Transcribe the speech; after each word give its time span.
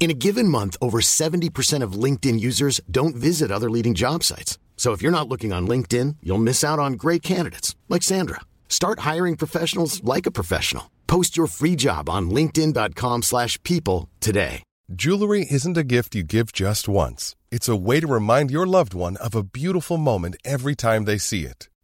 In 0.00 0.12
a 0.12 0.14
given 0.14 0.46
month, 0.46 0.76
over 0.80 1.00
70% 1.00 1.82
of 1.82 1.92
LinkedIn 2.04 2.38
users 2.38 2.80
don't 2.88 3.16
visit 3.16 3.50
other 3.50 3.68
leading 3.68 3.94
job 3.94 4.22
sites. 4.22 4.56
So 4.76 4.92
if 4.92 5.02
you're 5.02 5.18
not 5.18 5.28
looking 5.28 5.52
on 5.52 5.66
LinkedIn, 5.66 6.16
you'll 6.22 6.38
miss 6.38 6.62
out 6.62 6.78
on 6.78 6.92
great 6.92 7.22
candidates 7.22 7.74
like 7.88 8.04
Sandra. 8.04 8.40
Start 8.68 9.00
hiring 9.00 9.36
professionals 9.36 10.02
like 10.04 10.24
a 10.24 10.30
professional. 10.30 10.88
Post 11.08 11.36
your 11.36 11.48
free 11.48 11.74
job 11.74 12.08
on 12.08 12.30
linkedin.com/people 12.30 14.08
today. 14.20 14.62
Jewelry 14.90 15.46
isn't 15.50 15.76
a 15.76 15.84
gift 15.84 16.14
you 16.14 16.22
give 16.22 16.52
just 16.52 16.88
once. 16.88 17.34
It's 17.50 17.68
a 17.68 17.76
way 17.76 18.00
to 18.00 18.06
remind 18.06 18.50
your 18.50 18.66
loved 18.66 18.94
one 18.94 19.16
of 19.16 19.34
a 19.34 19.42
beautiful 19.42 19.98
moment 19.98 20.36
every 20.44 20.74
time 20.74 21.04
they 21.04 21.18
see 21.18 21.44
it. 21.44 21.68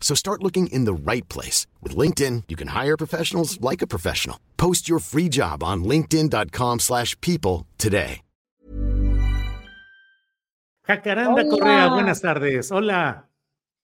So 0.00 0.16
start 0.16 0.42
looking 0.42 0.66
in 0.72 0.86
the 0.86 0.94
right 0.94 1.28
place. 1.28 1.68
With 1.80 1.94
LinkedIn, 1.94 2.44
you 2.48 2.56
can 2.56 2.68
hire 2.68 2.96
professionals 2.96 3.60
like 3.60 3.82
a 3.82 3.86
professional. 3.86 4.40
Post 4.56 4.88
your 4.88 4.98
free 4.98 5.28
job 5.28 5.62
on 5.62 5.84
linkedin.com 5.84 6.80
slash 6.80 7.16
people 7.20 7.68
today. 7.78 8.22
Jacaranda 10.90 11.42
Hola. 11.42 11.50
Correa, 11.50 11.88
buenas 11.90 12.20
tardes. 12.20 12.72
Hola. 12.72 13.28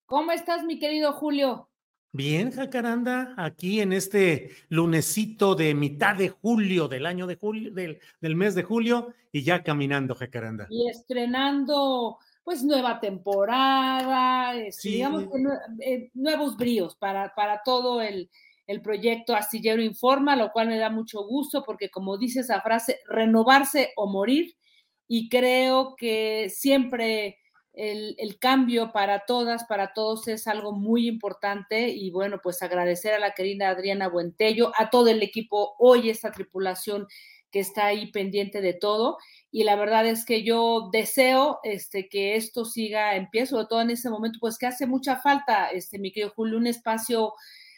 ¿Cómo 0.07 0.33
estás, 0.33 0.65
mi 0.65 0.79
querido 0.81 1.13
Julio? 1.13 1.69
Bien, 2.13 2.51
Jacaranda, 2.51 3.35
aquí 3.37 3.81
en 3.81 3.93
este 3.93 4.51
lunesito 4.71 5.55
de 5.55 5.75
mitad 5.75 6.17
de 6.17 6.31
julio 6.31 6.89
del 6.89 7.07
año 7.07 7.27
de 7.27 7.37
julio, 7.37 7.71
del, 7.73 8.01
del 8.21 8.35
mes 8.35 8.55
de 8.55 8.63
julio, 8.63 9.13
y 9.31 9.43
ya 9.43 9.63
caminando, 9.63 10.15
Jacaranda. 10.15 10.67
Y 10.71 10.89
estrenando, 10.89 12.19
pues, 12.47 12.63
nueva 12.63 13.01
temporada, 13.01 14.55
este, 14.55 14.81
Sí. 14.83 14.91
digamos 14.93 15.25
que 15.25 15.85
eh, 15.85 16.11
nuevos 16.15 16.57
bríos 16.57 16.95
para, 16.95 17.35
para 17.35 17.61
todo 17.65 18.01
el, 18.01 18.31
el 18.69 18.81
proyecto 18.83 19.35
Astillero 19.35 19.83
Informa, 19.83 20.37
lo 20.37 20.53
cual 20.53 20.69
me 20.69 20.79
da 20.79 20.89
mucho 20.89 21.25
gusto 21.27 21.65
porque, 21.65 21.91
como 21.91 22.17
dice 22.17 22.41
esa 22.41 22.61
frase, 22.61 23.01
renovarse 23.09 23.93
o 23.97 24.07
morir, 24.07 24.55
y 25.09 25.29
creo 25.29 25.97
que 25.97 26.49
siempre 26.49 27.39
el, 27.73 28.15
el 28.17 28.39
cambio 28.39 28.93
para 28.93 29.25
todas, 29.27 29.65
para 29.65 29.93
todos 29.93 30.29
es 30.29 30.47
algo 30.47 30.71
muy 30.73 31.09
importante 31.09 31.89
y 31.89 32.13
bueno, 32.13 32.39
pues 32.41 32.63
agradecer 32.63 33.13
a 33.13 33.19
la 33.19 33.33
querida 33.35 33.71
Adriana 33.71 34.09
Buentello, 34.09 34.71
a 34.79 34.89
todo 34.89 35.09
el 35.09 35.21
equipo, 35.21 35.75
hoy 35.81 36.11
esta 36.11 36.31
tripulación 36.31 37.09
que 37.57 37.61
está 37.61 37.87
ahí 37.87 38.13
pendiente 38.13 38.61
de 38.61 38.75
todo 38.75 39.17
y 39.51 39.65
la 39.65 39.77
verdad 39.77 40.07
es 40.07 40.27
que 40.27 40.43
yo 40.43 40.91
deseo 40.93 41.59
este, 41.63 42.07
que 42.11 42.37
esto 42.37 42.67
siga 42.67 43.17
en 43.17 43.31
pie, 43.31 43.47
sobre 43.47 43.65
todo 43.65 43.81
en 43.81 43.89
ese 43.89 44.11
momento, 44.11 44.39
pues 44.39 44.59
que 44.59 44.67
hace 44.67 44.87
mucha 44.87 45.17
falta, 45.17 45.71
este, 45.71 45.99
mi 45.99 46.13
querido 46.13 46.35
Julio, 46.37 46.59
un 46.59 46.67
espacio 46.67 47.33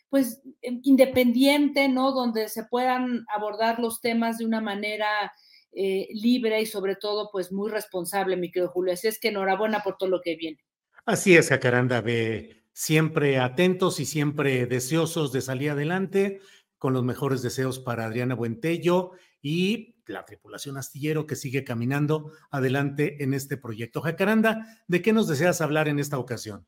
pues 0.09 0.43
em, 0.63 0.81
independiente, 0.83 1.89
¿no? 1.89 2.11
Donde 2.11 2.49
se 2.49 2.65
puedan 2.65 3.25
abordar 3.33 3.79
los 3.79 4.01
temas 4.01 4.39
de 4.39 4.47
una 4.47 4.61
manera 4.61 5.33
eh, 5.71 6.09
libre 6.11 6.61
y 6.61 6.67
sobre 6.67 6.97
todo 6.97 7.29
pues 7.31 7.53
muy 7.53 7.71
responsable, 7.71 8.37
mi 8.37 8.51
querido 8.51 8.73
Julio. 8.73 8.95
Así 8.95 9.07
es 9.07 9.21
que 9.21 9.29
enhorabuena 9.29 9.85
por 9.85 9.97
todo 9.97 10.09
lo 10.09 10.21
que 10.21 10.35
viene. 10.35 10.59
Así 11.07 11.37
es, 11.37 11.51
Jacaranda, 11.51 12.01
ve 12.01 12.65
siempre 12.73 13.39
atentos 13.39 14.01
y 14.01 14.05
siempre 14.05 14.67
deseosos 14.67 15.31
de 15.31 15.43
salir 15.43 15.71
adelante, 15.71 16.41
con 16.77 16.93
los 16.93 17.05
mejores 17.05 17.41
deseos 17.41 17.79
para 17.79 18.07
Adriana 18.07 18.35
Buentello 18.35 19.13
y 19.49 19.95
la 20.05 20.27
tripulación 20.27 20.77
astillero 20.77 21.27
que 21.27 21.35
sigue 21.35 21.65
caminando 21.65 22.33
adelante 22.51 23.23
en 23.25 23.33
este 23.33 23.57
proyecto. 23.57 24.03
Jacaranda, 24.03 24.83
¿de 24.89 25.01
qué 25.01 25.15
nos 25.15 25.27
deseas 25.27 25.63
hablar 25.63 25.89
en 25.89 25.99
esta 25.99 26.19
ocasión? 26.19 26.67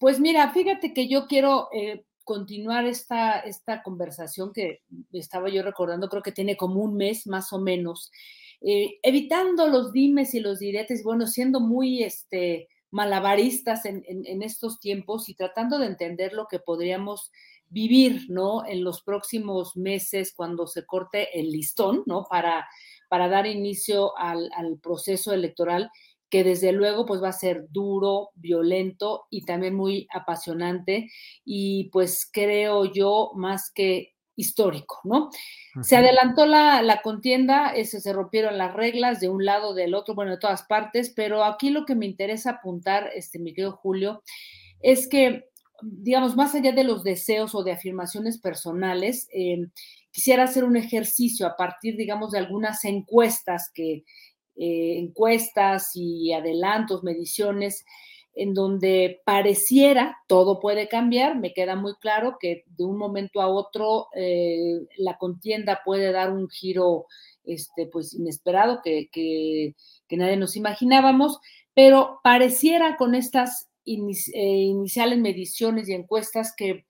Pues 0.00 0.18
mira, 0.18 0.50
fíjate 0.50 0.92
que 0.92 1.06
yo 1.06 1.28
quiero 1.28 1.68
eh, 1.72 2.04
continuar 2.24 2.84
esta, 2.84 3.38
esta 3.38 3.84
conversación 3.84 4.52
que 4.52 4.82
estaba 5.12 5.48
yo 5.50 5.62
recordando, 5.62 6.08
creo 6.08 6.22
que 6.22 6.32
tiene 6.32 6.56
como 6.56 6.80
un 6.80 6.96
mes 6.96 7.28
más 7.28 7.52
o 7.52 7.60
menos, 7.60 8.10
eh, 8.60 8.98
evitando 9.04 9.68
los 9.68 9.92
dimes 9.92 10.34
y 10.34 10.40
los 10.40 10.58
diretes, 10.58 11.04
bueno, 11.04 11.28
siendo 11.28 11.60
muy 11.60 12.02
este, 12.02 12.66
malabaristas 12.90 13.84
en, 13.84 14.02
estos 14.42 14.80
tiempos 14.80 15.28
y 15.28 15.34
tratando 15.34 15.78
de 15.78 15.86
entender 15.86 16.32
lo 16.32 16.46
que 16.48 16.58
podríamos 16.58 17.30
vivir, 17.68 18.26
¿no? 18.28 18.64
En 18.66 18.84
los 18.84 19.02
próximos 19.02 19.76
meses 19.76 20.32
cuando 20.34 20.66
se 20.66 20.86
corte 20.86 21.38
el 21.38 21.50
listón, 21.50 22.02
¿no? 22.06 22.24
Para, 22.24 22.66
para 23.08 23.28
dar 23.28 23.46
inicio 23.46 24.16
al, 24.16 24.50
al 24.56 24.78
proceso 24.78 25.32
electoral 25.32 25.90
que 26.28 26.42
desde 26.42 26.72
luego 26.72 27.06
pues 27.06 27.22
va 27.22 27.28
a 27.28 27.32
ser 27.32 27.66
duro, 27.70 28.30
violento 28.34 29.26
y 29.30 29.44
también 29.44 29.74
muy 29.74 30.08
apasionante 30.12 31.08
y 31.44 31.84
pues 31.90 32.28
creo 32.32 32.84
yo 32.84 33.30
más 33.34 33.70
que 33.72 34.16
histórico, 34.36 35.00
¿no? 35.04 35.30
Se 35.82 35.96
adelantó 35.96 36.44
la, 36.46 36.82
la 36.82 37.00
contienda, 37.00 37.70
ese, 37.70 38.00
se 38.00 38.12
rompieron 38.12 38.58
las 38.58 38.74
reglas 38.74 39.18
de 39.18 39.30
un 39.30 39.44
lado, 39.44 39.74
del 39.74 39.94
otro, 39.94 40.14
bueno, 40.14 40.32
de 40.32 40.38
todas 40.38 40.62
partes, 40.64 41.12
pero 41.16 41.42
aquí 41.42 41.70
lo 41.70 41.86
que 41.86 41.94
me 41.94 42.06
interesa 42.06 42.50
apuntar, 42.50 43.10
este, 43.14 43.38
mi 43.38 43.54
querido 43.54 43.72
Julio, 43.72 44.22
es 44.80 45.08
que, 45.08 45.48
digamos, 45.82 46.36
más 46.36 46.54
allá 46.54 46.72
de 46.72 46.84
los 46.84 47.04
deseos 47.04 47.54
o 47.54 47.62
de 47.62 47.72
afirmaciones 47.72 48.38
personales, 48.38 49.28
eh, 49.32 49.68
quisiera 50.10 50.44
hacer 50.44 50.64
un 50.64 50.76
ejercicio 50.76 51.46
a 51.46 51.56
partir, 51.56 51.96
digamos, 51.96 52.32
de 52.32 52.38
algunas 52.38 52.84
encuestas 52.84 53.70
que, 53.74 54.04
eh, 54.58 54.98
encuestas 54.98 55.90
y 55.94 56.32
adelantos, 56.32 57.02
mediciones, 57.02 57.84
en 58.34 58.54
donde 58.54 59.20
pareciera 59.24 60.16
todo 60.28 60.60
puede 60.60 60.88
cambiar. 60.88 61.38
Me 61.38 61.52
queda 61.52 61.76
muy 61.76 61.94
claro 61.96 62.36
que 62.40 62.64
de 62.66 62.84
un 62.84 62.96
momento 62.96 63.42
a 63.42 63.48
otro 63.48 64.08
eh, 64.14 64.80
la 64.96 65.18
contienda 65.18 65.80
puede 65.84 66.10
dar 66.12 66.32
un 66.32 66.48
giro 66.48 67.06
este, 67.44 67.86
pues, 67.86 68.14
inesperado 68.14 68.80
que, 68.82 69.08
que, 69.12 69.74
nadie 70.16 70.36
nos 70.36 70.56
imaginábamos, 70.56 71.38
pero 71.74 72.20
pareciera 72.22 72.96
con 72.96 73.14
estas 73.14 73.68
iniciales 73.86 75.18
mediciones 75.18 75.88
y 75.88 75.94
encuestas 75.94 76.54
que 76.56 76.84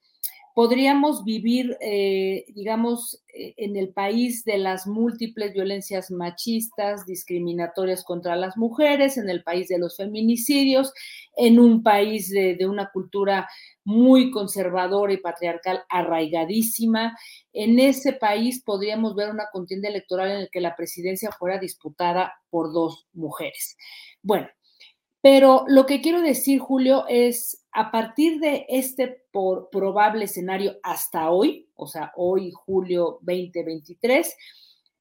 podríamos 0.57 1.23
vivir, 1.23 1.77
eh, 1.83 2.47
digamos, 2.55 3.23
eh, 3.35 3.53
en 3.59 3.77
el 3.77 3.91
país 3.91 4.43
de 4.43 4.57
las 4.57 4.87
múltiples 4.87 5.53
violencias 5.53 6.11
machistas, 6.11 7.05
discriminatorias 7.05 8.03
contra 8.03 8.37
las 8.37 8.57
mujeres, 8.57 9.19
en 9.19 9.29
el 9.29 9.43
país 9.43 9.69
de 9.69 9.79
los 9.79 9.99
feminicidios, 9.99 10.95
en 11.37 11.61
un 11.61 11.83
país 11.83 12.31
de, 12.31 12.57
una 12.67 12.91
cultura 12.91 13.47
muy 13.85 14.31
conservadora 14.31 15.13
y 15.13 15.19
patriarcal 15.19 15.83
arraigadísima. 15.91 17.15
En 17.53 17.79
ese 17.79 18.15
país 18.15 18.63
podríamos 18.65 19.15
ver 19.15 19.29
una 19.29 19.51
contienda 19.53 19.91
electoral 19.91 20.31
en 20.31 20.41
la 20.41 20.49
que 20.51 20.63
la 20.63 20.75
presidencia 20.75 21.31
fuera 21.33 21.59
disputada 21.59 22.33
por 22.49 22.73
dos 22.73 23.07
mujeres. 23.13 23.77
Bueno, 24.23 24.49
pero 25.27 25.65
lo 25.67 25.87
que 25.87 26.01
quiero 26.01 26.23
decir, 26.23 26.61
Julio, 26.61 27.05
es 27.09 27.67
a 27.73 27.91
partir 27.91 28.39
de 28.39 28.65
este 28.69 29.25
probable 29.33 30.27
escenario 30.27 30.77
hasta 30.85 31.31
hoy, 31.31 31.69
o 31.75 31.89
sea, 31.89 32.13
hoy, 32.15 32.53
julio 32.53 33.19
2023, 33.23 34.37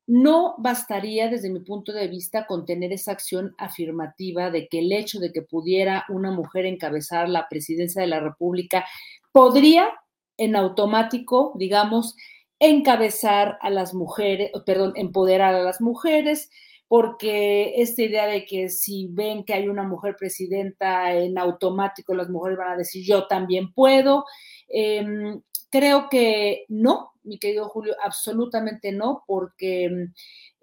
no 0.08 0.56
bastaría 0.58 1.30
desde 1.30 1.52
mi 1.52 1.60
punto 1.60 1.94
de 1.94 2.08
vista 2.08 2.48
con 2.48 2.66
tener 2.66 2.92
esa 2.92 3.12
acción 3.12 3.54
afirmativa 3.60 4.50
de 4.50 4.68
que 4.68 4.80
el 4.80 4.94
hecho 4.94 5.20
de 5.20 5.32
que 5.32 5.44
pudiera 5.44 6.06
una 6.10 6.32
mujer 6.32 6.66
encabezar 6.66 7.30
la 7.30 7.48
presidencia 7.48 8.02
de 8.02 8.08
la 8.08 8.20
República 8.20 8.84
podría 9.32 9.90
en 10.38 10.56
automático, 10.56 11.54
digamos, 11.54 12.16
encabezar 12.58 13.60
a 13.62 13.70
las 13.70 13.94
mujeres, 13.94 14.50
perdón, 14.66 14.94
empoderar 14.96 15.54
a 15.54 15.62
las 15.62 15.82
mujeres, 15.82 16.50
porque 16.88 17.82
esta 17.82 18.04
idea 18.04 18.28
de 18.28 18.46
que 18.46 18.70
si 18.70 19.08
ven 19.12 19.44
que 19.44 19.54
hay 19.54 19.68
una 19.68 19.84
mujer 19.84 20.16
presidenta, 20.18 21.14
en 21.14 21.38
automático 21.38 22.14
las 22.14 22.30
mujeres 22.30 22.58
van 22.58 22.74
a 22.74 22.78
decir 22.78 23.04
yo 23.06 23.28
también 23.28 23.74
puedo. 23.74 24.26
Em, 24.68 25.42
creo 25.70 26.08
que 26.10 26.66
no, 26.70 27.12
mi 27.24 27.40
querido 27.40 27.68
Julio, 27.70 27.96
absolutamente 28.04 28.92
no, 28.92 29.24
porque 29.28 30.10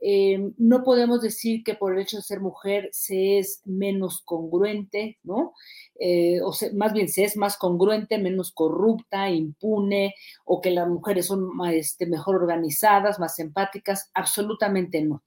em, 0.00 0.54
no 0.58 0.82
podemos 0.84 1.20
decir 1.22 1.62
que 1.64 1.74
por 1.74 1.92
el 1.92 2.00
hecho 2.00 2.16
de 2.16 2.22
ser 2.22 2.40
mujer 2.40 2.88
se 2.92 3.38
es 3.38 3.60
menos 3.64 4.22
congruente, 4.24 5.18
¿no? 5.22 5.52
Eh, 6.00 6.40
o 6.42 6.52
más 6.74 6.92
bien 6.92 7.08
se 7.08 7.24
es 7.24 7.36
más 7.36 7.56
congruente, 7.56 8.18
menos 8.18 8.52
corrupta, 8.52 9.28
impune, 9.28 10.14
o 10.44 10.60
que 10.60 10.70
las 10.70 10.88
mujeres 10.88 11.26
son 11.26 11.50
este, 11.72 12.06
mejor 12.06 12.36
organizadas, 12.36 13.18
más 13.20 13.38
empáticas, 13.38 14.10
absolutamente 14.14 15.02
no. 15.02 15.22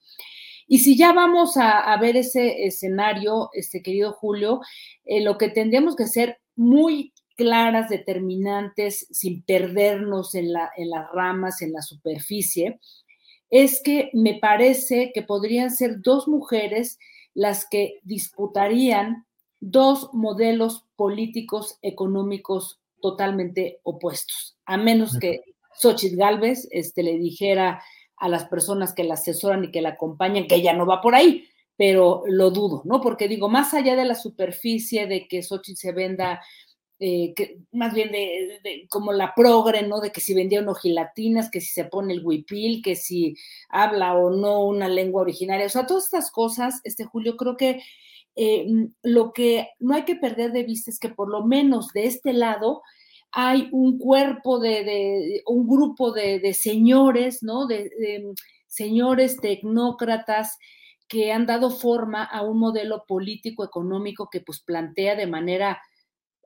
Y 0.68 0.80
si 0.80 0.98
ya 0.98 1.14
vamos 1.14 1.58
a, 1.58 1.96
ver 1.98 2.18
ese 2.18 2.66
escenario, 2.66 3.50
este 3.54 3.82
querido 3.82 4.14
Julio, 4.14 4.62
eh, 5.06 5.22
lo 5.22 5.38
que 5.38 5.50
tendríamos 5.50 5.96
que 5.96 6.08
ser 6.08 6.40
muy 6.56 7.14
claras, 7.36 7.90
determinantes, 7.90 9.08
sin 9.12 9.44
perdernos 9.44 10.36
en, 10.36 10.54
la, 10.54 10.72
en 10.76 10.90
las 10.90 11.12
ramas, 11.12 11.62
en 11.62 11.74
la 11.74 11.82
superficie, 11.82 12.80
es 13.50 13.82
que 13.84 14.10
me 14.14 14.40
parece 14.40 15.12
que 15.14 15.22
podrían 15.22 15.70
ser 15.70 16.02
dos 16.02 16.28
mujeres 16.28 16.98
las 17.34 17.68
que 17.68 18.00
disputarían 18.04 19.26
dos 19.60 20.10
modelos 20.14 20.86
políticos 20.96 21.78
económicos 21.82 22.80
totalmente 23.02 23.80
opuestos, 23.84 24.58
a 24.66 24.78
menos 24.78 25.18
que 25.20 25.44
Xochitl 25.78 26.16
Galvez 26.16 26.68
este, 26.72 27.04
le 27.04 27.18
dijera 27.18 27.84
a 28.18 28.30
las 28.30 28.46
personas 28.46 28.94
que 28.94 29.04
la 29.04 29.16
asesoran 29.16 29.66
y 29.66 29.72
que 29.72 29.82
la 29.82 29.90
acompañan, 29.90 30.48
que 30.48 30.56
ella 30.56 30.74
no 30.74 30.86
va 30.86 31.02
por 31.02 31.16
ahí, 31.16 31.46
pero 31.78 32.24
lo 32.28 32.52
dudo, 32.52 32.82
¿no? 32.86 33.02
Porque 33.02 33.28
digo, 33.28 33.50
más 33.50 33.74
allá 33.74 33.96
de 33.96 34.06
la 34.06 34.16
superficie 34.16 35.08
de 35.08 35.28
que 35.28 35.44
Xochitl 35.44 35.78
se 35.78 35.92
venda, 35.92 36.42
eh, 37.00 37.34
que, 37.36 37.58
más 37.74 37.94
bien 37.94 38.12
de, 38.12 38.88
como 38.90 39.12
la 39.12 39.34
progre, 39.36 39.84
¿no? 39.84 40.00
De 40.00 40.12
que 40.12 40.22
si 40.22 40.34
vendía 40.34 40.62
unos 40.62 40.80
gilatinas, 40.80 41.52
que 41.52 41.60
si 41.60 41.74
se 41.74 41.86
pone 41.86 42.14
el 42.14 42.26
huipil, 42.26 42.82
que 42.82 42.96
si 42.96 43.36
habla 43.70 44.16
o 44.16 44.30
no 44.30 44.66
una 44.66 44.88
lengua 44.88 45.22
originaria, 45.22 45.66
o 45.66 45.70
sea, 45.70 45.86
todas 45.86 46.06
estas 46.06 46.32
cosas, 46.32 46.80
este 46.86 47.04
Julio, 47.04 47.36
creo 47.36 47.58
que 47.58 47.82
eh, 48.38 48.66
lo 49.04 49.34
que 49.34 49.70
no 49.80 49.96
hay 49.96 50.04
que 50.04 50.16
perder 50.16 50.52
de 50.52 50.64
vista 50.64 50.90
es 50.92 51.00
que 51.00 51.10
por 51.10 51.30
lo 51.30 51.46
menos 51.46 51.90
de 51.94 52.06
este 52.06 52.34
lado, 52.34 52.82
hay 53.38 53.68
un 53.74 54.00
cuerpo 54.00 54.60
de, 54.60 55.44
un 55.46 55.68
grupo 55.68 56.14
de, 56.14 56.54
señores, 56.54 57.44
¿no? 57.44 57.68
De, 57.68 57.92
señores 58.66 59.38
tecnócratas 59.42 60.58
que 61.10 61.34
han 61.34 61.46
dado 61.46 61.70
forma 61.70 62.24
a 62.24 62.44
un 62.44 62.60
modelo 62.60 63.04
político 63.06 63.66
económico 63.66 64.30
que 64.32 64.40
pues 64.40 64.62
plantea 64.62 65.16
de 65.16 65.28
manera 65.28 65.82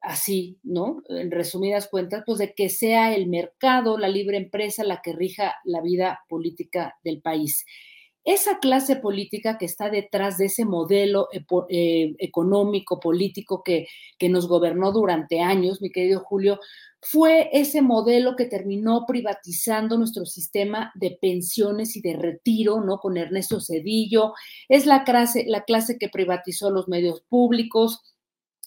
así, 0.02 0.60
¿no? 0.64 1.04
En 1.10 1.30
resumidas 1.30 1.88
cuentas, 1.90 2.24
pues 2.26 2.40
de 2.40 2.56
que 2.56 2.70
sea 2.70 3.14
el 3.14 3.28
mercado, 3.28 4.00
la 4.00 4.08
libre 4.08 4.38
empresa 4.38 4.84
la 4.84 5.02
que 5.04 5.14
rija 5.14 5.58
la 5.66 5.82
vida 5.82 6.22
política 6.28 6.96
del 7.04 7.22
país. 7.22 7.66
Esa 8.26 8.60
clase 8.60 8.98
política 8.98 9.58
que 9.58 9.66
está 9.66 9.90
detrás 9.90 10.38
de 10.38 10.46
ese 10.46 10.66
modelo 10.66 11.28
eh, 11.70 12.14
económico, 12.20 13.00
político 13.00 13.64
que, 13.64 13.88
que 14.18 14.30
nos 14.30 14.48
gobernó 14.48 14.92
durante 14.92 15.42
años, 15.42 15.82
mi 15.82 15.92
querido 15.92 16.20
Julio, 16.20 16.60
fue 17.02 17.50
ese 17.54 17.82
modelo 17.82 18.36
que 18.36 18.46
terminó 18.46 19.06
privatizando 19.08 19.98
nuestro 19.98 20.26
sistema 20.26 20.92
de 20.96 21.18
pensiones 21.22 21.96
y 21.96 22.02
de 22.02 22.14
retiro, 22.14 22.82
¿no? 22.82 22.98
Con 23.00 23.18
Ernesto 23.18 23.62
Cedillo. 23.62 24.34
Es 24.68 24.86
la 24.86 25.06
clase, 25.06 25.46
la 25.48 25.64
clase 25.64 25.98
que 25.98 26.10
privatizó 26.10 26.72
los 26.72 26.90
medios 26.90 27.22
públicos, 27.22 28.02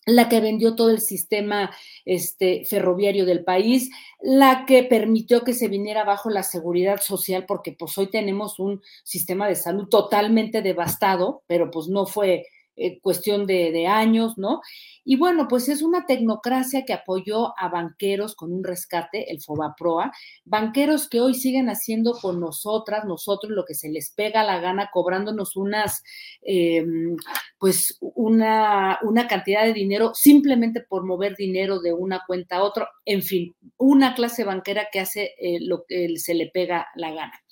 la 0.07 0.29
que 0.29 0.41
vendió 0.41 0.75
todo 0.75 0.91
el 0.91 1.01
sistema 1.01 1.71
este, 2.05 2.65
ferroviario 2.65 3.25
del 3.25 3.45
país, 3.45 3.91
la 4.21 4.65
que 4.67 4.83
permitió 4.83 5.43
que 5.43 5.55
se 5.55 5.69
viniera 5.69 6.03
abajo 6.03 6.31
la 6.31 6.43
seguridad 6.43 7.01
social, 7.01 7.45
porque 7.47 7.73
pues 7.73 7.97
hoy 7.99 8.09
tenemos 8.09 8.59
un 8.59 8.83
sistema 9.05 9.49
de 9.49 9.55
salud 9.55 9.89
totalmente 9.89 10.63
devastado, 10.63 11.43
pero 11.47 11.71
pues 11.71 11.89
no 11.89 12.07
fue 12.07 12.47
eh, 12.75 13.01
cuestión 13.01 13.47
de, 13.47 13.87
años, 13.87 14.39
¿no? 14.39 14.61
Y 15.05 15.17
bueno, 15.17 15.47
pues 15.49 15.69
es 15.69 15.83
una 15.83 16.07
tecnocracia 16.07 16.85
que 16.85 16.93
apoyó 16.95 17.59
a 17.59 17.69
banqueros 17.69 18.35
con 18.35 18.53
un 18.53 18.65
rescate, 18.65 19.31
el 19.31 19.43
FOBAPROA, 19.43 20.13
banqueros 20.45 21.09
que 21.09 21.21
hoy 21.21 21.35
siguen 21.35 21.69
haciendo 21.69 22.13
con 22.15 22.41
nosotras, 22.41 23.05
nosotros 23.05 23.53
lo 23.53 23.65
que 23.65 23.75
se 23.75 23.91
les 23.91 24.11
pega 24.11 24.43
la 24.43 24.61
gana, 24.61 24.91
cobrándonos 24.93 25.57
unas, 25.57 26.03
em, 26.43 27.17
pues 27.59 27.99
una, 28.01 28.99
una 29.03 29.27
cantidad 29.29 29.65
de 29.65 29.75
dinero 29.75 30.13
simplemente 30.15 30.81
por 30.81 31.05
mover 31.05 31.37
dinero 31.37 31.81
de 31.81 31.93
una 31.93 32.23
cuenta 32.27 32.57
a 32.57 32.63
otra, 32.63 32.89
en 33.05 33.23
fin, 33.23 33.55
una 33.77 34.15
clase 34.15 34.45
banquera 34.45 34.89
que 34.91 35.01
hace 35.01 35.35
eh, 35.39 35.59
lo 35.61 35.85
que 35.87 36.17
se 36.17 36.35
le 36.35 36.47
pega 36.49 36.89
la 36.95 37.11
gana. 37.13 37.43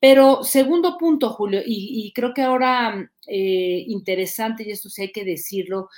Pero 0.00 0.44
segundo 0.44 0.96
punto, 0.96 1.30
Julio, 1.30 1.60
y, 1.64 2.12
creo 2.14 2.32
que 2.32 2.42
ahora 2.42 3.10
eh, 3.26 3.84
interesante, 3.88 4.62
y 4.64 4.70
esto 4.70 4.88
sí 4.88 5.02
hay 5.02 5.12
que 5.12 5.24
decirlo, 5.24 5.88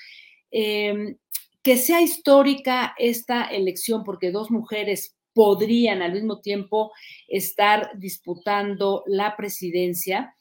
Em, 0.50 1.16
que 1.62 1.76
sea 1.76 2.00
histórica 2.00 2.94
esta 2.98 3.44
elección, 3.44 4.02
porque 4.04 4.32
dos 4.32 4.50
mujeres 4.50 5.16
podrían 5.34 6.02
al 6.02 6.12
mismo 6.12 6.40
tiempo 6.40 6.92
estar 7.28 7.90
disputando 7.98 9.04
la 9.06 9.36
presidencia, 9.36 10.34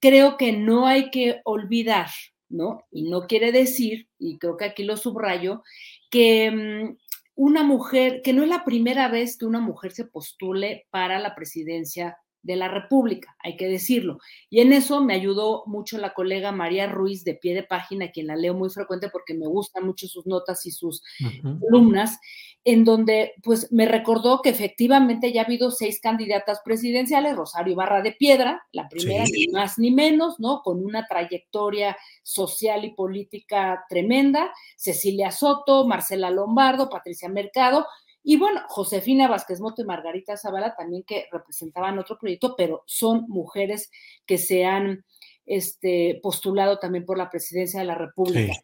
creo 0.00 0.36
que 0.36 0.52
no 0.52 0.86
hay 0.86 1.10
que 1.10 1.40
olvidar, 1.44 2.08
¿no? 2.48 2.84
Y 2.90 3.04
no 3.10 3.26
quiere 3.26 3.52
decir, 3.52 4.08
y 4.18 4.38
creo 4.38 4.56
que 4.56 4.64
aquí 4.64 4.84
lo 4.84 4.96
subrayo, 4.96 5.62
que 6.10 6.50
mm, 6.50 6.96
una 7.36 7.62
mujer, 7.62 8.22
que 8.22 8.32
no 8.32 8.42
es 8.42 8.48
la 8.48 8.64
primera 8.64 9.08
vez 9.08 9.36
que 9.36 9.46
una 9.46 9.60
mujer 9.60 9.92
se 9.92 10.06
postule 10.06 10.86
para 10.90 11.18
la 11.18 11.34
presidencia 11.34 12.16
de 12.44 12.56
la 12.56 12.68
República, 12.68 13.34
hay 13.42 13.56
que 13.56 13.66
decirlo. 13.66 14.18
Y 14.50 14.60
en 14.60 14.72
eso 14.72 15.02
me 15.02 15.14
ayudó 15.14 15.64
mucho 15.66 15.98
la 15.98 16.12
colega 16.12 16.52
María 16.52 16.86
Ruiz 16.86 17.24
de 17.24 17.34
pie 17.34 17.54
de 17.54 17.62
página, 17.62 18.10
quien 18.12 18.28
la 18.28 18.36
leo 18.36 18.54
muy 18.54 18.68
frecuente 18.68 19.08
porque 19.08 19.34
me 19.34 19.46
gustan 19.46 19.86
mucho 19.86 20.06
sus 20.06 20.26
notas 20.26 20.64
y 20.66 20.70
sus 20.70 21.02
columnas, 21.58 22.20
en 22.62 22.84
donde 22.84 23.32
pues 23.42 23.72
me 23.72 23.86
recordó 23.86 24.42
que 24.42 24.50
efectivamente 24.50 25.32
ya 25.32 25.42
ha 25.42 25.44
habido 25.44 25.70
seis 25.70 26.00
candidatas 26.00 26.60
presidenciales, 26.62 27.34
Rosario 27.34 27.74
Barra 27.76 28.02
de 28.02 28.12
Piedra, 28.12 28.62
la 28.72 28.88
primera 28.88 29.24
ni 29.24 29.48
más 29.48 29.78
ni 29.78 29.90
menos, 29.90 30.38
¿no? 30.38 30.60
Con 30.62 30.84
una 30.84 31.06
trayectoria 31.06 31.96
social 32.22 32.84
y 32.84 32.94
política 32.94 33.84
tremenda, 33.88 34.52
Cecilia 34.76 35.30
Soto, 35.30 35.86
Marcela 35.86 36.30
Lombardo, 36.30 36.90
Patricia 36.90 37.30
Mercado, 37.30 37.86
y 38.26 38.36
bueno, 38.36 38.62
Josefina 38.68 39.28
Vázquez 39.28 39.60
Moto 39.60 39.82
y 39.82 39.84
Margarita 39.84 40.38
Zavala 40.38 40.74
también 40.74 41.02
que 41.02 41.26
representaban 41.30 41.98
otro 41.98 42.18
proyecto, 42.18 42.54
pero 42.56 42.82
son 42.86 43.26
mujeres 43.28 43.90
que 44.24 44.38
se 44.38 44.64
han 44.64 45.04
este, 45.44 46.20
postulado 46.22 46.78
también 46.78 47.04
por 47.04 47.18
la 47.18 47.28
presidencia 47.28 47.80
de 47.80 47.86
la 47.86 47.94
República. 47.94 48.54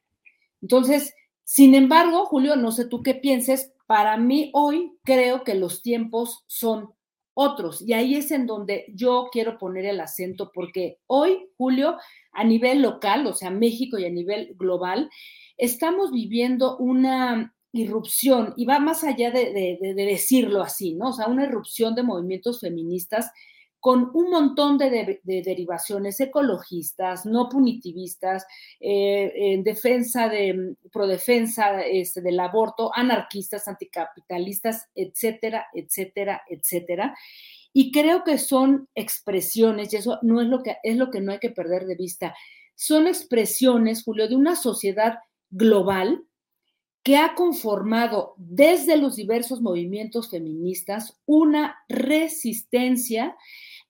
Entonces, 0.63 1.15
sin 1.45 1.75
embargo, 1.75 2.25
Julio, 2.25 2.57
no 2.57 2.73
sé 2.73 2.87
tú 2.87 3.03
qué 3.03 3.15
pienses, 3.15 3.75
para 3.87 4.17
mí 4.17 4.51
hoy 4.55 4.97
creo 5.05 5.45
que 5.45 5.55
los 5.55 5.83
tiempos 5.83 6.43
son 6.47 6.95
otros 7.35 7.83
y 7.83 7.93
ahí 7.93 8.17
es 8.17 8.31
en 8.31 8.47
donde 8.47 8.87
yo 8.95 9.29
quiero 9.31 9.59
poner 9.59 9.85
el 9.85 10.01
acento 10.01 10.51
porque 10.55 10.99
hoy, 11.07 11.51
Julio, 11.59 11.99
a 12.33 12.45
nivel 12.45 12.81
local, 12.81 13.27
o 13.27 13.35
sea, 13.35 13.51
México 13.51 13.99
y 13.99 14.07
a 14.07 14.11
nivel 14.11 14.55
global, 14.57 15.11
estamos 15.59 16.13
viviendo 16.13 16.79
una 16.79 17.55
irrupción, 17.73 18.53
y 18.57 18.65
va 18.65 18.79
más 18.79 19.05
allá 19.05 19.31
de, 19.31 19.79
decirlo 19.95 20.63
así, 20.63 20.95
¿no? 20.95 21.11
O 21.11 21.13
sea, 21.13 21.29
una 21.29 21.45
irrupción 21.45 21.95
de 21.95 22.03
movimientos 22.03 22.61
feministas 22.61 23.31
con 23.79 24.11
un 24.13 24.31
montón 24.31 24.77
de, 24.77 25.21
derivaciones 25.25 26.21
ecologistas, 26.21 27.25
no 27.25 27.49
punitivistas, 27.49 28.45
eh, 28.79 29.33
en 29.35 29.63
defensa 29.63 30.29
de, 30.29 30.77
prodefensa 30.93 31.81
este, 31.83 32.21
del 32.21 32.41
aborto, 32.41 32.91
anarquistas, 32.95 33.69
anticapitalistas, 33.69 34.89
etcétera, 34.95 35.67
etcétera, 35.73 36.43
etcétera. 36.49 37.17
Y 37.73 37.91
creo 37.93 38.23
que 38.25 38.37
son 38.37 38.89
expresiones, 38.95 39.93
y 39.93 39.97
eso 39.97 40.19
no 40.23 40.43
es 40.43 40.49
lo 40.49 40.63
que, 40.63 40.77
es 40.83 40.97
lo 40.97 41.11
que 41.11 41.21
no 41.21 41.33
hay 41.33 41.39
que 41.39 41.51
perder 41.51 41.87
de 41.87 41.95
vista, 41.95 42.35
son 42.75 43.07
expresiones, 43.07 44.03
Julio, 44.05 44.29
de 44.29 44.37
una 44.37 44.57
sociedad 44.57 45.19
global 45.51 46.25
que 47.03 47.17
ha 47.17 47.35
conformado 47.35 48.35
desde 48.37 48.97
los 48.97 49.17
diversos 49.17 49.61
movimientos 49.61 50.31
feministas 50.31 51.19
una 51.27 51.77
resistencia 51.89 53.37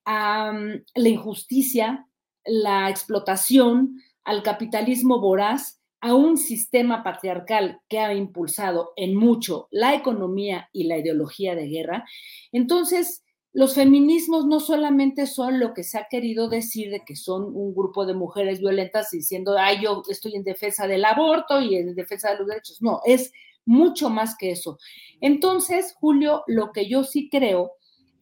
a 0.04 0.52
mm, 0.52 0.84
la 0.94 1.08
injusticia, 1.08 2.06
la 2.44 2.88
explotación, 2.88 4.00
al 4.24 4.42
capitalismo 4.42 5.20
voraz, 5.20 5.80
a 6.00 6.14
un 6.14 6.38
sistema 6.38 7.02
patriarcal 7.02 7.80
que 7.88 7.98
ha 7.98 8.14
impulsado 8.14 8.92
en 8.96 9.14
mucho 9.14 9.68
la 9.70 9.94
economía 9.94 10.70
y 10.72 10.84
la 10.84 10.96
ideología 10.96 11.54
de 11.54 11.66
guerra. 11.66 12.06
Entonces, 12.52 13.22
los 13.52 13.74
feminismos 13.74 14.46
no 14.46 14.60
solamente 14.60 15.26
son 15.26 15.58
lo 15.58 15.74
que 15.74 15.82
se 15.82 15.98
ha 15.98 16.06
querido 16.08 16.48
decir 16.48 16.90
de 16.90 17.04
que 17.04 17.16
son 17.16 17.44
un 17.54 17.74
grupo 17.74 18.06
de 18.06 18.14
mujeres 18.14 18.60
violentas 18.60 19.10
diciendo, 19.10 19.56
ay, 19.58 19.82
yo 19.82 20.02
estoy 20.08 20.36
en 20.36 20.44
defensa 20.44 20.86
del 20.86 21.04
aborto 21.04 21.60
y 21.60 21.74
en 21.74 21.94
defensa 21.94 22.30
de 22.30 22.38
los 22.38 22.46
derechos. 22.46 22.80
No, 22.80 23.00
es 23.04 23.32
mucho 23.64 24.08
más 24.08 24.36
que 24.36 24.52
eso. 24.52 24.78
Entonces, 25.20 25.94
Julio, 25.98 26.44
lo 26.46 26.70
que 26.72 26.88
yo 26.88 27.02
sí 27.02 27.28
creo 27.28 27.72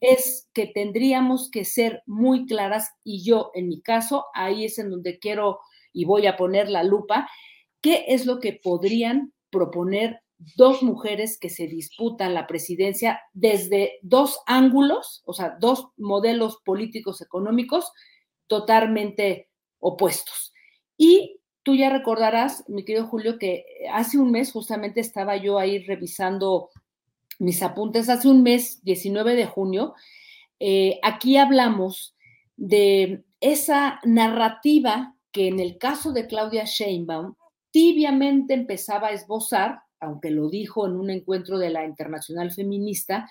es 0.01 0.49
que 0.53 0.65
tendríamos 0.65 1.51
que 1.51 1.65
ser 1.65 2.01
muy 2.07 2.45
claras 2.45 2.89
y 3.03 3.23
yo, 3.23 3.51
en 3.53 3.67
mi 3.67 3.81
caso, 3.81 4.25
ahí 4.33 4.65
es 4.65 4.79
en 4.79 4.89
donde 4.89 5.19
quiero 5.19 5.59
y 5.93 6.05
voy 6.05 6.25
a 6.25 6.37
poner 6.37 6.69
la 6.69 6.83
lupa, 6.83 7.29
qué 7.81 8.05
es 8.07 8.25
lo 8.25 8.39
que 8.39 8.53
podrían 8.53 9.33
proponer 9.49 10.21
dos 10.55 10.81
mujeres 10.81 11.37
que 11.37 11.49
se 11.49 11.67
disputan 11.67 12.33
la 12.33 12.47
presidencia 12.47 13.21
desde 13.33 13.99
dos 14.01 14.39
ángulos, 14.45 15.21
o 15.25 15.33
sea, 15.33 15.57
dos 15.59 15.89
modelos 15.97 16.59
políticos 16.63 17.21
económicos 17.21 17.91
totalmente 18.47 19.49
opuestos. 19.79 20.53
Y 20.97 21.41
tú 21.63 21.75
ya 21.75 21.89
recordarás, 21.89 22.63
mi 22.69 22.85
querido 22.85 23.07
Julio, 23.07 23.37
que 23.37 23.65
hace 23.91 24.17
un 24.17 24.31
mes 24.31 24.51
justamente 24.51 25.01
estaba 25.01 25.35
yo 25.35 25.59
ahí 25.59 25.79
revisando 25.79 26.69
mis 27.37 27.61
apuntes, 27.61 28.09
hace 28.09 28.27
un 28.27 28.43
mes, 28.43 28.83
19 28.83 29.35
de 29.35 29.45
junio, 29.45 29.93
eh, 30.59 30.99
aquí 31.03 31.37
hablamos 31.37 32.15
de 32.57 33.23
esa 33.39 33.99
narrativa 34.03 35.15
que 35.31 35.47
en 35.47 35.59
el 35.59 35.77
caso 35.77 36.11
de 36.11 36.27
Claudia 36.27 36.65
Sheinbaum 36.65 37.35
tibiamente 37.71 38.53
empezaba 38.53 39.07
a 39.07 39.11
esbozar 39.11 39.83
aunque 39.99 40.31
lo 40.31 40.49
dijo 40.49 40.87
en 40.87 40.93
un 40.93 41.09
encuentro 41.09 41.57
de 41.57 41.69
la 41.69 41.85
Internacional 41.85 42.51
Feminista, 42.51 43.29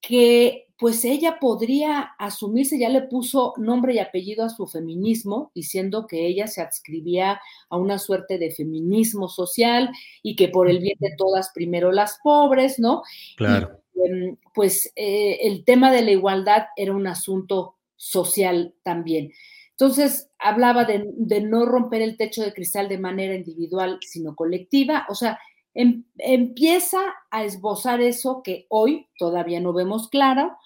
que 0.00 0.66
pues 0.78 1.04
ella 1.04 1.38
podría 1.40 2.10
asumirse, 2.18 2.78
ya 2.78 2.88
le 2.90 3.02
puso 3.02 3.54
nombre 3.56 3.94
y 3.94 3.98
apellido 3.98 4.44
a 4.44 4.50
su 4.50 4.66
feminismo, 4.66 5.50
diciendo 5.54 6.06
que 6.06 6.26
ella 6.26 6.46
se 6.46 6.60
adscribía 6.60 7.40
a 7.70 7.76
una 7.76 7.98
suerte 7.98 8.38
de 8.38 8.50
feminismo 8.50 9.28
social 9.28 9.90
y 10.22 10.36
que 10.36 10.48
por 10.48 10.68
el 10.68 10.80
bien 10.80 10.96
de 11.00 11.14
todas, 11.16 11.50
primero 11.54 11.92
las 11.92 12.18
pobres, 12.22 12.78
¿no? 12.78 13.02
Claro. 13.36 13.80
Em, 13.94 14.36
pues 14.54 14.92
eh, 14.96 15.38
el 15.42 15.64
tema 15.64 15.90
de 15.90 16.02
la 16.02 16.10
igualdad 16.10 16.66
era 16.76 16.94
un 16.94 17.06
asunto 17.06 17.76
social 17.96 18.74
también. 18.82 19.32
Entonces, 19.70 20.30
hablaba 20.38 20.84
de, 20.84 21.04
de 21.16 21.40
no 21.40 21.64
romper 21.64 22.02
el 22.02 22.16
techo 22.16 22.42
de 22.42 22.52
cristal 22.52 22.88
de 22.88 22.98
manera 22.98 23.34
individual, 23.34 23.98
sino 24.02 24.36
colectiva. 24.36 25.06
O 25.08 25.14
sea, 25.14 25.38
Em, 25.78 26.04
empieza 26.16 26.98
a 27.30 27.44
esbozar 27.44 28.00
eso 28.00 28.42
que 28.42 28.64
hoy 28.70 29.08
todavía 29.18 29.60
no 29.60 29.74
vemos 29.74 30.08
claro. 30.08 30.56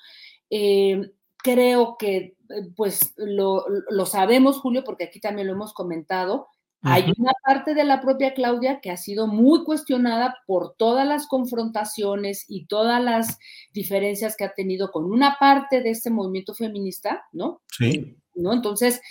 Eh, 0.50 1.10
creo 1.38 1.96
que 1.98 2.36
eh, 2.48 2.70
pues 2.76 3.12
lo, 3.16 3.66
sabemos, 4.06 4.60
Julio, 4.60 4.84
porque 4.84 5.02
aquí 5.04 5.18
también 5.18 5.48
lo 5.48 5.54
hemos 5.54 5.74
comentado. 5.74 6.46
Hay 6.82 7.12
una 7.18 7.32
parte 7.44 7.74
de 7.74 7.82
la 7.82 8.00
propia 8.00 8.34
Claudia 8.34 8.80
que 8.80 8.92
ha 8.92 8.96
sido 8.96 9.26
muy 9.26 9.64
cuestionada 9.64 10.38
por 10.46 10.76
todas 10.78 11.06
las 11.06 11.26
confrontaciones 11.26 12.46
y 12.48 12.66
todas 12.66 13.02
las 13.02 13.38
diferencias 13.74 14.36
que 14.36 14.44
ha 14.44 14.54
tenido 14.54 14.92
con 14.92 15.04
una 15.04 15.36
parte 15.40 15.82
de 15.82 15.90
este 15.90 16.08
movimiento 16.08 16.54
feminista, 16.54 17.24
¿no? 17.32 17.62
Sí. 17.66 18.16
¿No? 18.34 18.52
Entonces, 18.52 19.02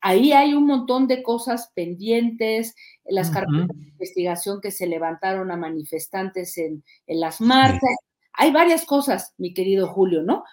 Ahí 0.00 0.32
hay 0.32 0.54
un 0.54 0.66
montón 0.66 1.08
de 1.08 1.22
cosas 1.22 1.72
pendientes, 1.74 2.74
las 3.04 3.30
carpetas 3.30 3.76
de 3.76 3.88
investigación 3.88 4.60
que 4.60 4.70
se 4.70 4.86
levantaron 4.86 5.50
a 5.50 5.56
manifestantes 5.56 6.56
en, 6.58 6.84
las 7.06 7.40
marchas. 7.40 7.96
Hay 8.32 8.52
varias 8.52 8.84
cosas, 8.84 9.34
mi 9.38 9.52
querido 9.52 9.88
Julio, 9.88 10.22
¿no? 10.22 10.44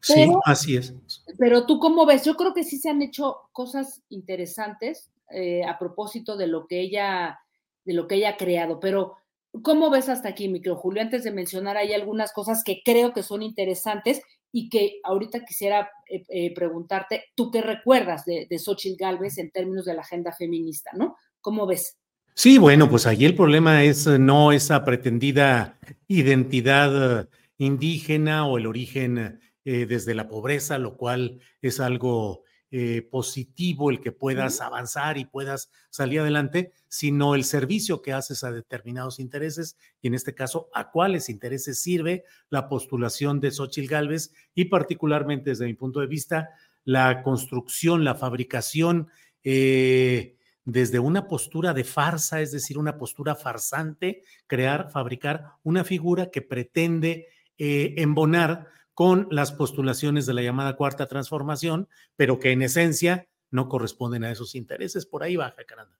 sí, 0.00 0.26
así 0.44 0.76
es. 0.76 0.94
Pero 1.38 1.66
tú 1.66 1.78
cómo 1.78 2.06
ves, 2.06 2.24
yo 2.24 2.34
creo 2.36 2.54
que 2.54 2.64
sí 2.64 2.78
se 2.78 2.88
han 2.88 3.02
hecho 3.02 3.48
cosas 3.52 4.02
interesantes 4.08 5.10
eh, 5.30 5.64
a 5.64 5.78
propósito 5.78 6.36
de 6.36 6.46
lo 6.46 6.66
que 6.66 6.80
ella, 6.80 7.40
de 7.84 7.92
lo 7.92 8.06
que 8.06 8.16
ella 8.16 8.30
ha 8.30 8.36
creado, 8.36 8.80
pero 8.80 9.16
¿cómo 9.62 9.90
ves 9.90 10.08
hasta 10.08 10.28
aquí, 10.28 10.48
mi 10.48 10.60
querido 10.60 10.76
Julio? 10.76 11.02
Antes 11.02 11.24
de 11.24 11.32
mencionar, 11.32 11.76
hay 11.76 11.92
algunas 11.92 12.32
cosas 12.32 12.64
que 12.64 12.82
creo 12.84 13.12
que 13.12 13.22
son 13.22 13.42
interesantes 13.42 14.22
y 14.56 14.70
que 14.70 15.00
ahorita 15.04 15.44
quisiera 15.44 15.90
eh, 16.08 16.24
eh, 16.30 16.54
preguntarte, 16.54 17.24
¿tú 17.34 17.50
qué 17.50 17.60
recuerdas 17.60 18.24
de, 18.24 18.46
de 18.48 18.58
Xochitl 18.58 18.96
Galvez 18.98 19.36
en 19.36 19.50
términos 19.50 19.84
de 19.84 19.92
la 19.92 20.00
agenda 20.00 20.32
feminista, 20.32 20.92
no? 20.96 21.14
¿Cómo 21.42 21.66
ves? 21.66 21.98
Sí, 22.32 22.56
bueno, 22.56 22.88
pues 22.88 23.06
ahí 23.06 23.26
el 23.26 23.34
problema 23.34 23.84
es 23.84 24.06
eh, 24.06 24.18
no 24.18 24.52
esa 24.52 24.82
pretendida 24.82 25.78
identidad 26.08 27.28
indígena 27.58 28.46
o 28.46 28.56
el 28.56 28.66
origen 28.66 29.40
desde 29.62 30.14
la 30.14 30.26
pobreza, 30.26 30.78
lo 30.78 30.96
cual 30.96 31.40
es 31.60 31.78
algo 31.78 32.44
eh, 32.72 33.06
positivo 33.10 33.90
el 33.90 34.00
que 34.00 34.10
puedas 34.10 34.60
avanzar 34.60 35.18
y 35.18 35.24
puedas 35.24 35.70
salir 35.88 36.20
adelante, 36.20 36.72
sino 36.88 37.36
el 37.36 37.44
servicio 37.44 38.02
que 38.02 38.12
haces 38.12 38.42
a 38.42 38.50
determinados 38.50 39.20
intereses 39.20 39.76
y 40.02 40.08
en 40.08 40.14
este 40.14 40.34
caso 40.34 40.68
a 40.74 40.90
cuáles 40.90 41.28
intereses 41.28 41.80
sirve 41.80 42.24
la 42.50 42.68
postulación 42.68 43.38
de 43.38 43.52
Xochitl 43.52 43.88
Galvez 43.88 44.32
y 44.54 44.64
particularmente 44.64 45.50
desde 45.50 45.66
mi 45.66 45.74
punto 45.74 46.00
de 46.00 46.08
vista 46.08 46.50
la 46.84 47.22
construcción, 47.22 48.04
la 48.04 48.14
fabricación 48.14 49.08
eh, 49.44 50.36
desde 50.64 50.98
una 50.98 51.28
postura 51.28 51.72
de 51.72 51.84
farsa, 51.84 52.40
es 52.40 52.50
decir, 52.50 52.78
una 52.78 52.98
postura 52.98 53.36
farsante, 53.36 54.22
crear, 54.48 54.90
fabricar 54.90 55.52
una 55.62 55.84
figura 55.84 56.30
que 56.32 56.42
pretende 56.42 57.28
eh, 57.58 57.94
embonar 57.98 58.66
con 58.96 59.28
las 59.30 59.52
postulaciones 59.52 60.24
de 60.24 60.32
la 60.32 60.40
llamada 60.40 60.74
cuarta 60.74 61.06
transformación, 61.06 61.86
pero 62.16 62.38
que 62.40 62.52
en 62.52 62.62
esencia 62.62 63.28
no 63.50 63.68
corresponden 63.68 64.24
a 64.24 64.30
esos 64.30 64.54
intereses. 64.54 65.04
Por 65.04 65.22
ahí 65.22 65.36
baja, 65.36 65.64
caramba. 65.66 65.98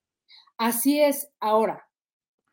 Así 0.57 0.99
es. 0.99 1.29
Ahora, 1.39 1.91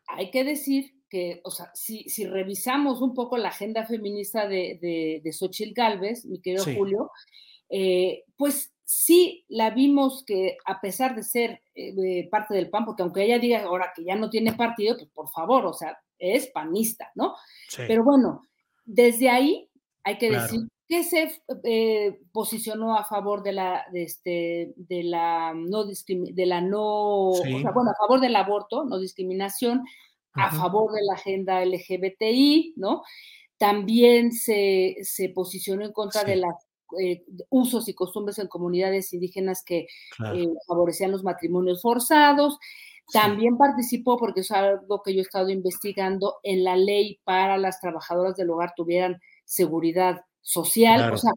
hay 0.06 0.30
que 0.30 0.44
decir 0.44 0.96
que, 1.08 1.40
o 1.44 1.50
sea, 1.50 1.70
si, 1.72 2.04
revisamos 2.26 3.00
un 3.00 3.14
poco 3.14 3.38
la 3.38 3.48
agenda 3.48 3.86
feminista 3.86 4.46
de, 4.46 4.78
de, 4.82 5.22
de 5.24 5.32
Xochitl 5.32 5.72
Galvez, 5.72 6.26
mi 6.26 6.42
querido 6.42 6.66
Julio, 6.76 7.10
eh, 7.70 8.24
pues 8.36 8.70
sí 8.84 9.46
la 9.48 9.70
vimos 9.70 10.24
que 10.26 10.58
a 10.66 10.78
pesar 10.78 11.16
de 11.16 11.22
ser 11.22 11.62
eh, 11.74 12.28
parte 12.30 12.52
del 12.52 12.68
PAN, 12.68 12.84
porque 12.84 13.02
aunque 13.02 13.24
ella 13.24 13.38
diga 13.38 13.62
ahora 13.62 13.94
que 13.96 14.04
ya 14.04 14.14
no 14.14 14.28
tiene 14.28 14.52
partido, 14.52 14.94
pues 14.98 15.08
por 15.08 15.30
favor, 15.30 15.64
o 15.64 15.72
sea, 15.72 15.96
es 16.18 16.48
panista, 16.48 17.10
¿no? 17.14 17.34
Pero 17.78 18.04
bueno, 18.04 18.42
desde 18.84 19.30
ahí 19.30 19.70
hay 20.04 20.18
que 20.18 20.30
decir 20.30 20.60
que 20.86 21.02
se 21.02 21.42
eh, 21.64 22.20
posicionó 22.32 22.96
a 22.96 23.04
favor 23.04 23.42
de 23.42 23.52
la, 23.52 23.86
de 23.90 24.02
este, 24.04 24.74
de 24.76 25.02
la 25.02 25.54
no 25.54 25.84
de 25.84 26.46
la 26.46 26.60
no, 26.60 27.30
bueno, 27.72 27.90
a 27.90 27.96
favor 27.98 28.20
del 28.20 28.36
aborto, 28.36 28.84
no 28.84 28.98
discriminación, 28.98 29.82
a 30.34 30.50
favor 30.50 30.92
de 30.92 31.02
la 31.02 31.14
agenda 31.14 31.64
LGBTI, 31.64 32.74
¿no? 32.76 33.02
También 33.56 34.32
se, 34.32 34.96
se 35.02 35.30
posicionó 35.30 35.84
en 35.84 35.92
contra 35.92 36.24
de 36.24 36.36
los 36.36 36.54
eh, 37.00 37.24
usos 37.50 37.88
y 37.88 37.94
costumbres 37.94 38.38
en 38.38 38.48
comunidades 38.48 39.12
indígenas 39.12 39.62
que 39.64 39.86
eh, 40.34 40.48
favorecían 40.66 41.12
los 41.12 41.24
matrimonios 41.24 41.80
forzados. 41.80 42.58
También 43.12 43.56
participó, 43.56 44.16
porque 44.16 44.40
es 44.40 44.50
algo 44.50 45.02
que 45.02 45.14
yo 45.14 45.20
he 45.20 45.22
estado 45.22 45.50
investigando, 45.50 46.36
en 46.42 46.64
la 46.64 46.76
ley 46.76 47.20
para 47.24 47.58
las 47.58 47.80
trabajadoras 47.80 48.36
del 48.36 48.50
hogar 48.50 48.72
tuvieran 48.76 49.20
seguridad 49.44 50.22
social, 50.40 51.12
o 51.12 51.16
sea, 51.16 51.32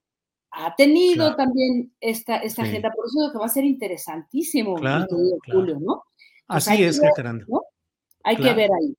ha 0.52 0.76
tenido 0.76 1.36
también 1.36 1.94
esta, 2.00 2.38
esta 2.38 2.64
agenda, 2.64 2.90
por 2.92 3.06
eso 3.06 3.32
que 3.32 3.38
va 3.38 3.46
a 3.46 3.50
ser 3.50 3.64
interesantísimo, 3.64 4.78
Julio, 4.78 5.80
¿no? 5.80 6.04
Así 6.48 6.84
es, 6.84 7.02
Hay 8.24 8.38
que 8.38 8.54
ver 8.54 8.70
ahí. 8.72 8.96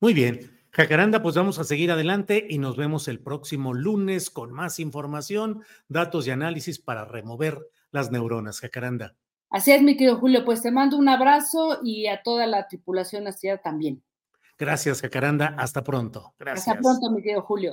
Muy 0.00 0.12
bien. 0.12 0.50
Jacaranda, 0.70 1.22
pues 1.22 1.36
vamos 1.36 1.60
a 1.60 1.64
seguir 1.64 1.92
adelante 1.92 2.44
y 2.50 2.58
nos 2.58 2.76
vemos 2.76 3.06
el 3.06 3.20
próximo 3.20 3.74
lunes 3.74 4.28
con 4.28 4.52
más 4.52 4.80
información, 4.80 5.62
datos 5.88 6.26
y 6.26 6.32
análisis 6.32 6.80
para 6.80 7.04
remover 7.04 7.60
las 7.92 8.10
neuronas. 8.10 8.58
Jacaranda. 8.58 9.14
Así 9.50 9.70
es, 9.70 9.82
mi 9.82 9.96
querido 9.96 10.18
Julio, 10.18 10.44
pues 10.44 10.62
te 10.62 10.72
mando 10.72 10.96
un 10.96 11.08
abrazo 11.08 11.78
y 11.84 12.08
a 12.08 12.22
toda 12.24 12.48
la 12.48 12.66
tripulación 12.66 13.28
astillera 13.28 13.62
también. 13.62 14.02
Gracias, 14.58 15.00
Jacaranda. 15.00 15.54
Hasta 15.56 15.84
pronto. 15.84 16.34
Gracias. 16.40 16.66
Hasta 16.66 16.80
pronto, 16.80 17.10
mi 17.12 17.22
querido 17.22 17.42
Julio. 17.42 17.72